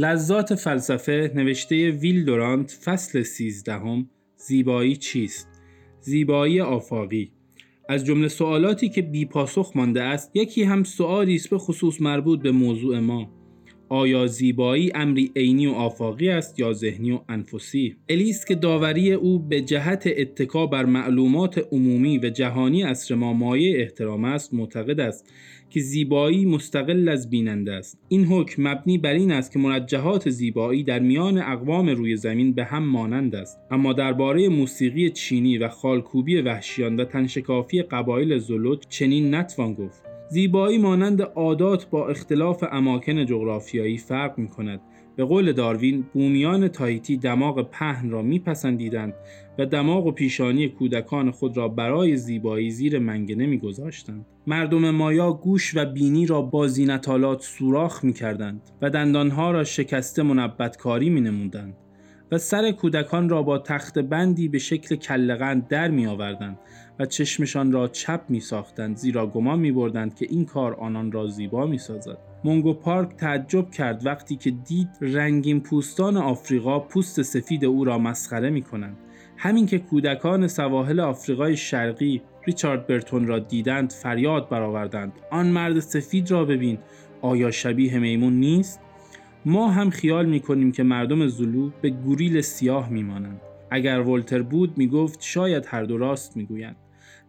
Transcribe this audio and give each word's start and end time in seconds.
لذات 0.00 0.54
فلسفه 0.54 1.32
نوشته 1.34 1.90
ویل 1.90 2.24
دورانت 2.24 2.70
فصل 2.84 3.22
سیزدهم 3.22 4.08
زیبایی 4.36 4.96
چیست؟ 4.96 5.48
زیبایی 6.00 6.60
آفاقی 6.60 7.32
از 7.88 8.04
جمله 8.04 8.28
سوالاتی 8.28 8.88
که 8.88 9.02
بی 9.02 9.24
پاسخ 9.24 9.72
مانده 9.74 10.02
است 10.02 10.30
یکی 10.36 10.62
هم 10.62 10.84
سوالی 10.84 11.34
است 11.34 11.50
به 11.50 11.58
خصوص 11.58 12.00
مربوط 12.00 12.42
به 12.42 12.52
موضوع 12.52 12.98
ما 12.98 13.30
آیا 13.92 14.26
زیبایی 14.26 14.92
امری 14.94 15.32
عینی 15.36 15.66
و 15.66 15.72
آفاقی 15.72 16.30
است 16.30 16.58
یا 16.58 16.72
ذهنی 16.72 17.12
و 17.12 17.20
انفسی؟ 17.28 17.96
الیس 18.08 18.44
که 18.44 18.54
داوری 18.54 19.12
او 19.12 19.38
به 19.38 19.60
جهت 19.60 20.08
اتکا 20.16 20.66
بر 20.66 20.84
معلومات 20.84 21.58
عمومی 21.72 22.18
و 22.18 22.30
جهانی 22.30 22.84
اصر 22.84 23.14
ما 23.14 23.32
مایه 23.32 23.80
احترام 23.80 24.24
است 24.24 24.54
معتقد 24.54 25.00
است 25.00 25.32
که 25.70 25.80
زیبایی 25.80 26.46
مستقل 26.46 27.08
از 27.08 27.30
بیننده 27.30 27.72
است. 27.72 27.98
این 28.08 28.24
حکم 28.24 28.68
مبنی 28.68 28.98
بر 28.98 29.12
این 29.12 29.32
است 29.32 29.52
که 29.52 29.58
منجهات 29.58 30.30
زیبایی 30.30 30.84
در 30.84 30.98
میان 30.98 31.38
اقوام 31.38 31.88
روی 31.88 32.16
زمین 32.16 32.52
به 32.52 32.64
هم 32.64 32.84
مانند 32.84 33.34
است. 33.34 33.58
اما 33.70 33.92
درباره 33.92 34.48
موسیقی 34.48 35.10
چینی 35.10 35.58
و 35.58 35.68
خالکوبی 35.68 36.40
وحشیان 36.40 36.96
و 36.96 37.04
تنشکافی 37.04 37.82
قبایل 37.82 38.38
زلوت 38.38 38.88
چنین 38.88 39.34
نتوان 39.34 39.74
گفت. 39.74 40.09
زیبایی 40.30 40.78
مانند 40.78 41.22
عادات 41.22 41.90
با 41.90 42.08
اختلاف 42.08 42.64
اماکن 42.72 43.24
جغرافیایی 43.24 43.98
فرق 43.98 44.38
می 44.38 44.48
کند. 44.48 44.80
به 45.16 45.24
قول 45.24 45.52
داروین 45.52 46.04
بومیان 46.12 46.68
تایتی 46.68 47.16
دماغ 47.16 47.70
پهن 47.70 48.10
را 48.10 48.22
میپسندیدند 48.22 49.14
و 49.58 49.66
دماغ 49.66 50.06
و 50.06 50.12
پیشانی 50.12 50.68
کودکان 50.68 51.30
خود 51.30 51.56
را 51.56 51.68
برای 51.68 52.16
زیبایی 52.16 52.70
زیر 52.70 52.98
منگنه 52.98 53.46
میگذاشتند 53.46 54.26
مردم 54.46 54.90
مایا 54.90 55.32
گوش 55.32 55.76
و 55.76 55.84
بینی 55.84 56.26
را 56.26 56.42
با 56.42 56.68
زینتالات 56.68 57.42
سوراخ 57.42 58.04
می‌کردند 58.04 58.62
و 58.82 58.90
دندانها 58.90 59.50
را 59.50 59.64
شکسته 59.64 60.22
منبتکاری 60.22 61.10
مینمودند 61.10 61.76
و 62.32 62.38
سر 62.38 62.72
کودکان 62.72 63.28
را 63.28 63.42
با 63.42 63.58
تخت 63.58 63.98
بندی 63.98 64.48
به 64.48 64.58
شکل 64.58 64.96
کلغند 64.96 65.68
در 65.68 65.88
می 65.88 66.06
آوردند 66.06 66.58
و 66.98 67.06
چشمشان 67.06 67.72
را 67.72 67.88
چپ 67.88 68.20
می 68.28 68.40
ساختند 68.40 68.96
زیرا 68.96 69.26
گمان 69.26 69.58
می 69.58 69.72
بردند 69.72 70.14
که 70.14 70.26
این 70.30 70.44
کار 70.44 70.74
آنان 70.74 71.12
را 71.12 71.26
زیبا 71.26 71.66
می 71.66 71.78
سازد. 71.78 72.18
مونگو 72.44 72.74
پارک 72.74 73.16
تعجب 73.16 73.70
کرد 73.70 74.06
وقتی 74.06 74.36
که 74.36 74.50
دید 74.50 74.88
رنگین 75.00 75.60
پوستان 75.60 76.16
آفریقا 76.16 76.80
پوست 76.80 77.22
سفید 77.22 77.64
او 77.64 77.84
را 77.84 77.98
مسخره 77.98 78.50
می 78.50 78.62
کنند. 78.62 78.96
همین 79.36 79.66
که 79.66 79.78
کودکان 79.78 80.48
سواحل 80.48 81.00
آفریقای 81.00 81.56
شرقی 81.56 82.22
ریچارد 82.46 82.86
برتون 82.86 83.26
را 83.26 83.38
دیدند 83.38 83.92
فریاد 83.92 84.48
برآوردند 84.48 85.12
آن 85.30 85.46
مرد 85.46 85.80
سفید 85.80 86.30
را 86.30 86.44
ببین 86.44 86.78
آیا 87.22 87.50
شبیه 87.50 87.98
میمون 87.98 88.32
نیست 88.32 88.80
ما 89.44 89.70
هم 89.70 89.90
خیال 89.90 90.26
می 90.26 90.40
کنیم 90.40 90.72
که 90.72 90.82
مردم 90.82 91.26
زلو 91.26 91.70
به 91.82 91.90
گوریل 91.90 92.40
سیاه 92.40 92.90
می 92.90 93.02
مانند. 93.02 93.40
اگر 93.70 94.00
ولتر 94.00 94.42
بود 94.42 94.78
می 94.78 94.88
گفت 94.88 95.22
شاید 95.22 95.64
هر 95.68 95.84
دو 95.84 95.98
راست 95.98 96.36
می 96.36 96.44
گویند. 96.44 96.76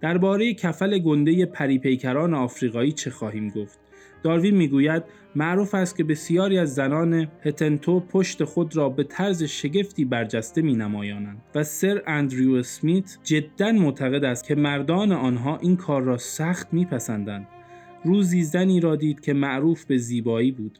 درباره 0.01 0.53
کفل 0.53 0.99
گنده 0.99 1.45
پریپیکران 1.45 2.33
آفریقایی 2.33 2.91
چه 2.91 3.09
خواهیم 3.09 3.49
گفت؟ 3.49 3.79
داروین 4.23 4.55
می‌گوید 4.55 5.03
معروف 5.35 5.75
است 5.75 5.97
که 5.97 6.03
بسیاری 6.03 6.57
از 6.57 6.75
زنان 6.75 7.27
هتنتو 7.41 7.99
پشت 7.99 8.43
خود 8.43 8.77
را 8.77 8.89
به 8.89 9.03
طرز 9.03 9.43
شگفتی 9.43 10.05
برجسته 10.05 10.61
می 10.61 10.75
نمایانند 10.75 11.41
و 11.55 11.63
سر 11.63 12.01
اندریو 12.07 12.55
اسمیت 12.55 13.17
جدا 13.23 13.71
معتقد 13.71 14.23
است 14.23 14.45
که 14.45 14.55
مردان 14.55 15.11
آنها 15.11 15.57
این 15.57 15.75
کار 15.75 16.01
را 16.01 16.17
سخت 16.17 16.73
میپسندند. 16.73 17.47
روزی 18.05 18.43
زنی 18.43 18.79
را 18.79 18.95
دید 18.95 19.19
که 19.19 19.33
معروف 19.33 19.85
به 19.85 19.97
زیبایی 19.97 20.51
بود 20.51 20.79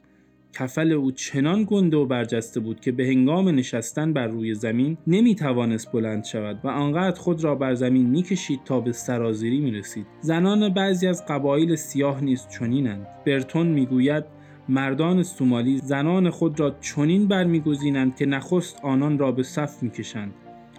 کفل 0.53 0.91
او 0.91 1.11
چنان 1.11 1.65
گنده 1.69 1.97
و 1.97 2.05
برجسته 2.05 2.59
بود 2.59 2.79
که 2.79 2.91
به 2.91 3.05
هنگام 3.05 3.49
نشستن 3.49 4.13
بر 4.13 4.27
روی 4.27 4.53
زمین 4.53 4.97
نمی 5.07 5.35
توانست 5.35 5.91
بلند 5.91 6.23
شود 6.23 6.59
و 6.63 6.67
آنقدر 6.67 7.19
خود 7.19 7.43
را 7.43 7.55
بر 7.55 7.73
زمین 7.73 8.09
می‌کشید 8.09 8.59
تا 8.65 8.79
به 8.79 8.91
سرازیری 8.91 9.59
می 9.59 9.71
رسید. 9.71 10.05
زنان 10.21 10.69
بعضی 10.69 11.07
از 11.07 11.25
قبایل 11.25 11.75
سیاه 11.75 12.23
نیز 12.23 12.47
چنینند. 12.47 13.07
برتون 13.25 13.67
می‌گوید 13.67 14.23
مردان 14.69 15.23
سومالی 15.23 15.77
زنان 15.77 16.29
خود 16.29 16.59
را 16.59 16.75
چنین 16.81 17.27
برمیگزینند 17.27 18.15
که 18.15 18.25
نخست 18.25 18.79
آنان 18.83 19.17
را 19.17 19.31
به 19.31 19.43
صف 19.43 19.83
می‌کشند 19.83 20.33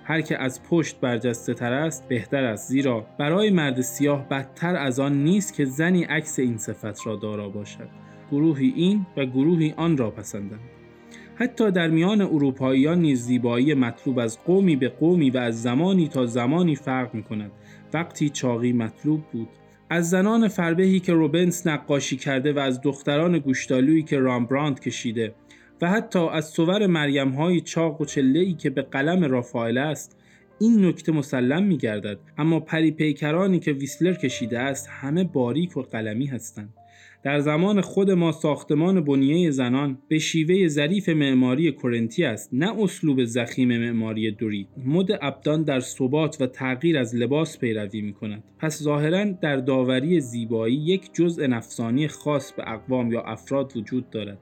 هر 0.05 0.21
که 0.21 0.43
از 0.43 0.63
پشت 0.63 1.01
برجسته 1.01 1.55
تر 1.55 1.73
است 1.73 2.09
بهتر 2.09 2.45
است 2.45 2.69
زیرا 2.69 3.07
برای 3.19 3.51
مرد 3.51 3.81
سیاه 3.81 4.29
بدتر 4.29 4.77
از 4.77 5.01
آن 5.01 5.25
نیست 5.25 5.55
که 5.55 5.65
زنی 5.65 6.05
عکس 6.05 6.39
این 6.39 6.57
صفت 6.57 7.07
را 7.07 7.17
دارا 7.17 7.49
باشد 7.49 7.89
گروهی 8.33 8.73
این 8.77 9.07
و 9.17 9.27
گروهی 9.27 9.75
آن 9.77 9.97
را 9.97 10.11
پسندند. 10.11 10.61
حتی 11.35 11.71
در 11.71 11.89
میان 11.89 12.21
اروپاییان 12.21 12.99
نیز 13.01 13.23
زیبایی 13.23 13.75
مطلوب 13.75 14.19
از 14.19 14.45
قومی 14.45 14.77
به 14.77 14.89
قومی 14.89 15.31
و 15.31 15.39
از 15.39 15.63
زمانی 15.63 16.09
تا 16.09 16.27
زمانی 16.27 16.77
فرق 16.77 17.15
می 17.15 17.23
کند 17.23 17.51
وقتی 17.93 18.29
چاقی 18.29 18.73
مطلوب 18.73 19.21
بود. 19.33 19.49
از 19.91 20.11
زنان 20.11 20.49
فربهی 20.49 21.01
که 21.01 21.13
روبنس 21.13 21.67
نقاشی 21.67 22.17
کرده 22.17 22.53
و 22.53 22.59
از 22.59 22.81
دختران 22.81 23.39
گوشتالویی 23.39 24.03
که 24.03 24.19
رامبراند 24.19 24.81
کشیده 24.81 25.35
و 25.83 25.91
حتی 25.91 26.19
از 26.19 26.49
صور 26.49 26.87
مریم 26.87 27.29
های 27.29 27.61
چاق 27.61 28.01
و 28.01 28.05
چله 28.05 28.53
که 28.53 28.71
به 28.71 28.83
قلم 28.83 29.25
رافائل 29.25 29.79
است 29.79 30.19
این 30.61 30.85
نکته 30.85 31.13
مسلم 31.13 31.63
می 31.63 31.77
گردد 31.77 32.19
اما 32.39 32.61
پری 32.61 32.91
پیکرانی 32.91 33.59
که 33.59 33.73
ویسلر 33.73 34.15
کشیده 34.15 34.59
است 34.59 34.89
همه 34.91 35.25
باریک 35.25 35.77
و 35.77 35.83
قلمی 35.83 36.27
هستند. 36.27 36.75
در 37.23 37.41
زمان 37.41 37.81
خود 37.81 38.11
ما 38.11 38.33
ساختمان 38.33 39.01
بنیه 39.05 39.51
زنان 39.51 39.99
به 40.09 40.19
شیوه 40.19 40.69
ظریف 40.69 41.09
معماری 41.09 41.73
کرنتی 41.73 42.25
است 42.25 42.51
نه 42.53 42.83
اسلوب 42.83 43.25
زخیم 43.25 43.79
معماری 43.79 44.31
دوری. 44.31 44.69
مد 44.85 45.07
ابدان 45.23 45.63
در 45.63 45.81
ثبات 45.81 46.41
و 46.41 46.47
تغییر 46.47 46.99
از 46.99 47.17
لباس 47.17 47.59
پیروی 47.59 48.01
می 48.01 48.13
کند 48.13 48.43
پس 48.59 48.83
ظاهرا 48.83 49.25
در 49.25 49.57
داوری 49.57 50.21
زیبایی 50.21 50.77
یک 50.77 51.15
جزء 51.15 51.47
نفسانی 51.47 52.09
خاص 52.09 52.53
به 52.53 52.73
اقوام 52.73 53.13
یا 53.13 53.23
افراد 53.23 53.77
وجود 53.77 54.11
دارد. 54.11 54.39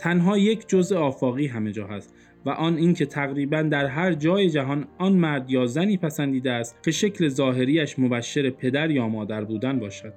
تنها 0.00 0.38
یک 0.38 0.68
جزء 0.68 0.98
آفاقی 0.98 1.46
همه 1.46 1.72
جا 1.72 1.86
هست 1.86 2.14
و 2.46 2.50
آن 2.50 2.76
اینکه 2.76 3.06
تقریبا 3.06 3.62
در 3.62 3.86
هر 3.86 4.12
جای 4.12 4.50
جهان 4.50 4.86
آن 4.98 5.12
مرد 5.12 5.50
یا 5.50 5.66
زنی 5.66 5.96
پسندیده 5.96 6.52
است 6.52 6.84
که 6.84 6.90
شکل 6.90 7.28
ظاهریش 7.28 7.98
مبشر 7.98 8.50
پدر 8.50 8.90
یا 8.90 9.08
مادر 9.08 9.44
بودن 9.44 9.78
باشد. 9.78 10.12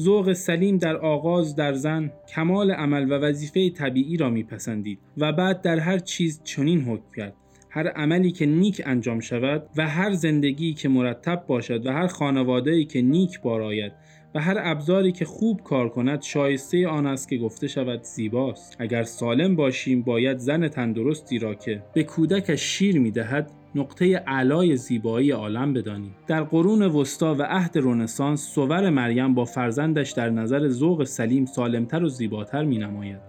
ذوق 0.00 0.32
سلیم 0.32 0.78
در 0.78 0.96
آغاز 0.96 1.56
در 1.56 1.72
زن 1.72 2.12
کمال 2.28 2.70
عمل 2.70 3.12
و 3.12 3.14
وظیفه 3.14 3.70
طبیعی 3.70 4.16
را 4.16 4.30
میپسندید 4.30 4.98
و 5.16 5.32
بعد 5.32 5.62
در 5.62 5.78
هر 5.78 5.98
چیز 5.98 6.40
چنین 6.44 6.80
حکم 6.80 7.04
کرد. 7.16 7.34
هر 7.70 7.88
عملی 7.88 8.30
که 8.30 8.46
نیک 8.46 8.82
انجام 8.86 9.20
شود 9.20 9.68
و 9.76 9.88
هر 9.88 10.12
زندگی 10.12 10.74
که 10.74 10.88
مرتب 10.88 11.44
باشد 11.46 11.86
و 11.86 11.92
هر 11.92 12.06
خانواده 12.06 12.84
که 12.84 13.02
نیک 13.02 13.40
باراید 13.40 13.92
و 14.34 14.40
هر 14.40 14.56
ابزاری 14.58 15.12
که 15.12 15.24
خوب 15.24 15.62
کار 15.62 15.88
کند 15.88 16.22
شایسته 16.22 16.88
آن 16.88 17.06
است 17.06 17.28
که 17.28 17.36
گفته 17.36 17.68
شود 17.68 18.02
زیباست. 18.02 18.76
اگر 18.78 19.02
سالم 19.02 19.56
باشیم 19.56 20.02
باید 20.02 20.38
زن 20.38 20.68
تندرستی 20.68 21.38
را 21.38 21.54
که 21.54 21.82
به 21.94 22.02
کودکش 22.02 22.62
شیر 22.62 22.98
می‌دهد 22.98 23.50
نقطه 23.74 24.16
علای 24.16 24.76
زیبایی 24.76 25.30
عالم 25.30 25.72
بدانیم 25.72 26.14
در 26.26 26.42
قرون 26.42 26.82
وسطا 26.82 27.34
و 27.34 27.42
عهد 27.42 27.78
رنسانس 27.78 28.48
صور 28.48 28.90
مریم 28.90 29.34
با 29.34 29.44
فرزندش 29.44 30.10
در 30.10 30.30
نظر 30.30 30.68
ذوق 30.68 31.04
سلیم 31.04 31.46
سالمتر 31.46 32.04
و 32.04 32.08
زیباتر 32.08 32.64
می 32.64 32.78
نماید. 32.78 33.20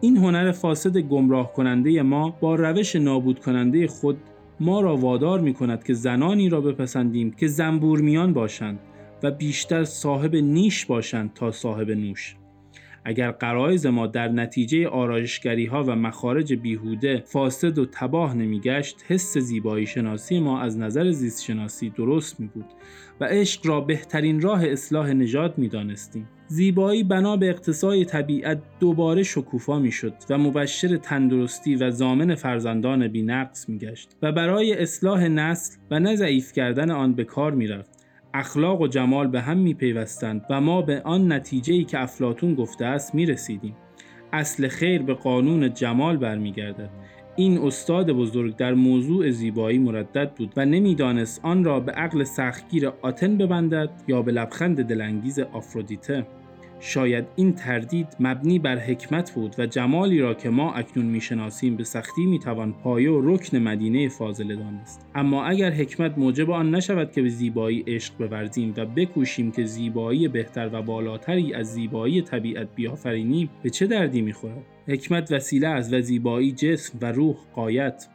این 0.00 0.16
هنر 0.16 0.52
فاسد 0.52 0.98
گمراه 0.98 1.52
کننده 1.52 2.02
ما 2.02 2.30
با 2.40 2.54
روش 2.54 2.96
نابود 2.96 3.38
کننده 3.38 3.86
خود 3.86 4.16
ما 4.60 4.80
را 4.80 4.96
وادار 4.96 5.40
می 5.40 5.54
کند 5.54 5.84
که 5.84 5.94
زنانی 5.94 6.48
را 6.48 6.60
بپسندیم 6.60 7.30
که 7.30 7.46
زنبورمیان 7.46 8.32
باشند 8.32 8.78
و 9.22 9.30
بیشتر 9.30 9.84
صاحب 9.84 10.36
نیش 10.36 10.86
باشند 10.86 11.32
تا 11.34 11.50
صاحب 11.50 11.90
نوش 11.90 12.36
اگر 13.04 13.30
قرائز 13.30 13.86
ما 13.86 14.06
در 14.06 14.28
نتیجه 14.28 14.88
آرایشگری 14.88 15.66
ها 15.66 15.84
و 15.84 15.96
مخارج 15.96 16.52
بیهوده 16.52 17.22
فاسد 17.26 17.78
و 17.78 17.86
تباه 17.86 18.34
نمیگشت 18.34 19.04
حس 19.08 19.38
زیبایی 19.38 19.86
شناسی 19.86 20.40
ما 20.40 20.60
از 20.60 20.78
نظر 20.78 21.10
زیست 21.10 21.44
شناسی 21.44 21.90
درست 21.90 22.40
می 22.40 22.46
بود 22.46 22.66
و 23.20 23.24
عشق 23.24 23.66
را 23.66 23.80
بهترین 23.80 24.40
راه 24.40 24.64
اصلاح 24.64 25.12
نژاد 25.12 25.58
می 25.58 25.68
دانستیم. 25.68 26.28
زیبایی 26.46 27.02
بنا 27.02 27.36
به 27.36 27.50
اقتصای 27.50 28.04
طبیعت 28.04 28.62
دوباره 28.80 29.22
شکوفا 29.22 29.78
می 29.78 29.92
شد 29.92 30.14
و 30.30 30.38
مبشر 30.38 30.96
تندرستی 30.96 31.76
و 31.76 31.90
زامن 31.90 32.34
فرزندان 32.34 33.08
بینقص 33.08 33.68
می 33.68 33.78
گشت 33.78 34.16
و 34.22 34.32
برای 34.32 34.82
اصلاح 34.82 35.28
نسل 35.28 35.76
و 35.90 36.00
نضعیف 36.00 36.52
کردن 36.52 36.90
آن 36.90 37.14
به 37.14 37.24
کار 37.24 37.52
می 37.52 37.66
رفت. 37.66 37.93
اخلاق 38.34 38.80
و 38.80 38.86
جمال 38.86 39.26
به 39.26 39.40
هم 39.40 39.56
می 39.56 39.74
پیوستند 39.74 40.46
و 40.50 40.60
ما 40.60 40.82
به 40.82 41.02
آن 41.04 41.32
نتیجه 41.32 41.84
که 41.84 42.02
افلاتون 42.02 42.54
گفته 42.54 42.84
است 42.84 43.14
می 43.14 43.26
رسیدیم. 43.26 43.76
اصل 44.32 44.68
خیر 44.68 45.02
به 45.02 45.14
قانون 45.14 45.74
جمال 45.74 46.16
برمیگردد. 46.16 46.90
این 47.36 47.58
استاد 47.58 48.10
بزرگ 48.10 48.56
در 48.56 48.74
موضوع 48.74 49.30
زیبایی 49.30 49.78
مردد 49.78 50.34
بود 50.34 50.52
و 50.56 50.64
نمی‌دانست 50.64 51.40
آن 51.42 51.64
را 51.64 51.80
به 51.80 51.92
عقل 51.92 52.24
سختگیر 52.24 52.92
آتن 53.02 53.38
ببندد 53.38 53.90
یا 54.08 54.22
به 54.22 54.32
لبخند 54.32 54.82
دلانگیز 54.82 55.38
آفرودیته 55.38 56.26
شاید 56.86 57.24
این 57.36 57.52
تردید 57.52 58.16
مبنی 58.20 58.58
بر 58.58 58.78
حکمت 58.78 59.30
بود 59.30 59.54
و 59.58 59.66
جمالی 59.66 60.20
را 60.20 60.34
که 60.34 60.50
ما 60.50 60.72
اکنون 60.72 61.06
می‌شناسیم 61.06 61.76
به 61.76 61.84
سختی 61.84 62.26
می‌توان 62.26 62.72
پایه 62.72 63.10
و 63.10 63.34
رکن 63.34 63.58
مدینه 63.58 64.08
فاضله 64.08 64.56
دانست. 64.56 65.06
اما 65.14 65.44
اگر 65.44 65.70
حکمت 65.70 66.18
موجب 66.18 66.50
آن 66.50 66.74
نشود 66.74 67.12
که 67.12 67.22
به 67.22 67.28
زیبایی 67.28 67.84
عشق 67.86 68.14
بورزیم 68.14 68.74
و 68.76 68.86
بکوشیم 68.86 69.52
که 69.52 69.64
زیبایی 69.64 70.28
بهتر 70.28 70.70
و 70.72 70.82
بالاتری 70.82 71.54
از 71.54 71.72
زیبایی 71.72 72.22
طبیعت 72.22 72.68
بیافرینیم 72.74 73.50
به 73.62 73.70
چه 73.70 73.86
دردی 73.86 74.22
می‌خورد؟ 74.22 74.62
حکمت 74.88 75.32
وسیله 75.32 75.68
است 75.68 75.92
و 75.92 76.00
زیبایی 76.00 76.52
جسم 76.52 76.98
و 77.02 77.12
روح 77.12 77.36
قایت 77.54 78.08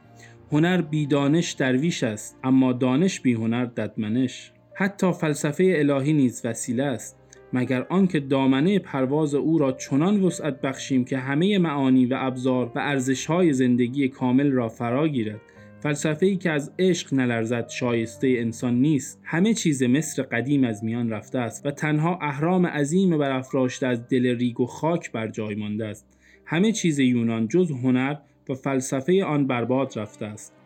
هنر 0.52 0.82
بیدانش 0.82 1.52
درویش 1.52 2.04
است 2.04 2.40
اما 2.44 2.74
دانش 2.74 3.20
بی 3.20 3.34
هنر 3.34 3.66
ددمنش. 3.66 4.52
حتی 4.74 5.12
فلسفه 5.12 5.74
الهی 5.78 6.14
نیز 6.14 6.42
وسیله 6.46 6.84
است. 6.84 7.19
مگر 7.54 7.86
آنکه 7.90 8.20
دامنه 8.20 8.80
پرواز 8.80 9.36
او 9.36 9.58
را 9.58 9.72
چنان 9.72 10.24
وسعت 10.24 10.62
بخشیم 10.62 11.06
که 11.06 11.18
همه 11.18 11.58
معانی 11.58 12.06
و 12.06 12.16
ابزار 12.20 12.72
و 12.76 12.80
ارزشهای 12.80 13.54
زندگی 13.54 14.08
کامل 14.08 14.52
را 14.52 14.70
فرا 14.70 15.08
گیرد. 15.08 15.42
فلسفه 15.80 16.26
ای 16.26 16.36
که 16.36 16.52
از 16.52 16.72
عشق 16.80 17.14
نلرزد 17.14 17.70
شایسته 17.70 18.28
انسان 18.28 18.82
نیست. 18.82 19.22
همه 19.24 19.54
چیز 19.54 19.84
مصر 19.84 20.24
قدیم 20.24 20.64
از 20.64 20.84
میان 20.84 21.10
رفته 21.10 21.40
است 21.40 21.66
و 21.66 21.72
تنها 21.72 22.20
اهرام 22.22 22.66
عظیم 22.66 23.18
برافراشته 23.18 23.88
از 23.88 24.08
دل 24.08 24.38
ریگ 24.38 24.60
و 24.60 24.66
خاک 24.66 25.12
بر 25.12 25.28
جای 25.28 25.56
مانده 25.56 25.86
است. 25.86 26.08
همه 26.46 26.72
چیز 26.72 27.00
یونان 27.00 27.48
جز 27.48 27.72
هنر 27.72 28.16
و 28.50 28.54
فلسفه 28.54 29.24
آن 29.24 29.48
برباد 29.48 30.00
رفته 30.00 30.26
است. 30.26 30.59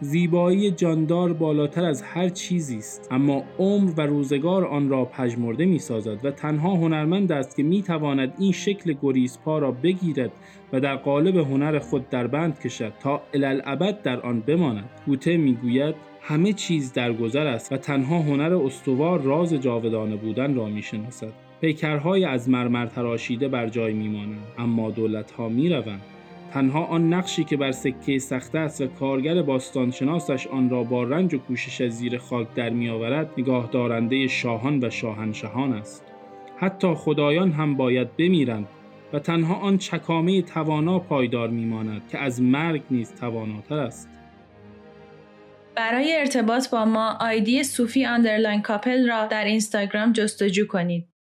زیبایی 0.00 0.70
جاندار 0.70 1.32
بالاتر 1.32 1.84
از 1.84 2.02
هر 2.02 2.28
چیزی 2.28 2.78
است. 2.78 3.08
اما 3.10 3.42
عمر 3.58 3.90
و 3.96 4.00
روزگار 4.00 4.64
آن 4.64 4.88
را 4.88 5.04
پژمرده 5.04 5.64
می 5.64 5.78
سازد 5.78 6.24
و 6.24 6.30
تنها 6.30 6.74
هنرمند 6.74 7.32
است 7.32 7.56
که 7.56 7.62
می 7.62 7.82
تواند 7.82 8.34
این 8.38 8.52
شکل 8.52 8.94
گریزپا 9.02 9.58
را 9.58 9.70
بگیرد 9.70 10.32
و 10.72 10.80
در 10.80 10.96
قالب 10.96 11.36
هنر 11.36 11.78
خود 11.78 12.08
در 12.08 12.26
بند 12.26 12.60
کشد 12.60 12.92
تا 13.00 13.22
الالعبد 13.34 14.02
در 14.02 14.20
آن 14.20 14.40
بماند. 14.40 14.90
گوته 15.06 15.36
می‌گوید 15.36 15.94
همه 16.20 16.52
چیز 16.52 16.92
در 16.92 17.12
گذر 17.12 17.46
است 17.46 17.72
و 17.72 17.76
تنها 17.76 18.18
هنر 18.18 18.54
استوار 18.54 19.20
راز 19.20 19.54
جاودانه 19.54 20.16
بودن 20.16 20.54
را 20.54 20.66
می 20.66 20.82
شناسد 20.82 21.32
پیکرهای 21.60 22.24
از 22.24 22.48
مرمر 22.48 22.86
تراشیده 22.86 23.48
بر 23.48 23.68
جای 23.68 23.92
میمانند 23.92 24.46
اما 24.58 24.90
دولتها 24.90 25.48
می‌روند. 25.48 26.02
تنها 26.52 26.84
آن 26.84 27.12
نقشی 27.12 27.44
که 27.44 27.56
بر 27.56 27.72
سکه 27.72 28.18
سخته 28.18 28.58
است 28.58 28.80
و 28.80 28.86
کارگر 28.86 29.42
باستانشناسش 29.42 30.46
آن 30.46 30.70
را 30.70 30.82
با 30.82 31.04
رنج 31.04 31.34
و 31.34 31.38
کوشش 31.38 31.80
از 31.80 31.92
زیر 31.92 32.18
خاک 32.18 32.54
در 32.54 32.70
میآورد 32.70 33.30
نگاه 33.38 33.68
دارنده 33.72 34.26
شاهان 34.26 34.84
و 34.84 34.90
شاهنشهان 34.90 35.72
است. 35.72 36.04
حتی 36.56 36.94
خدایان 36.94 37.52
هم 37.52 37.76
باید 37.76 38.16
بمیرند 38.16 38.66
و 39.12 39.18
تنها 39.18 39.54
آن 39.54 39.78
چکامه 39.78 40.42
توانا 40.42 40.98
پایدار 40.98 41.48
میماند 41.48 42.08
که 42.08 42.18
از 42.18 42.42
مرگ 42.42 42.82
نیز 42.90 43.14
تواناتر 43.14 43.78
است. 43.78 44.08
برای 45.76 46.16
ارتباط 46.16 46.70
با 46.70 46.84
ما 46.84 47.16
آیدی 47.20 47.64
صوفی 47.64 48.04
underline 48.04 48.62
کاپل 48.62 49.08
را 49.08 49.26
در 49.26 49.44
اینستاگرام 49.44 50.12
جستجو 50.12 50.66
کنید. 50.66 51.08